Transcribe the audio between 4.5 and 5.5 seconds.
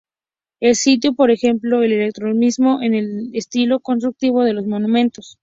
los monumentos.